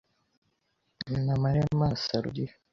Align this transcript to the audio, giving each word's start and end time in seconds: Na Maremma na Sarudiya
Na 1.25 1.35
Maremma 1.41 1.85
na 1.89 1.95
Sarudiya 2.03 2.53